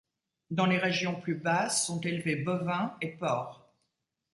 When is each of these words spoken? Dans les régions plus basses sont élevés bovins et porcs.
Dans 0.49 0.65
les 0.65 0.79
régions 0.79 1.21
plus 1.21 1.35
basses 1.35 1.85
sont 1.85 2.01
élevés 2.01 2.35
bovins 2.37 2.97
et 3.01 3.09
porcs. 3.09 3.69